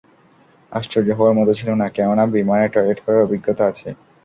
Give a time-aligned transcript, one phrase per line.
[0.71, 3.87] আশ্চর্য হওয়ার মতো ছিল না, কেননা বিমানে টয়লেট করার অভিজ্ঞতা আছে।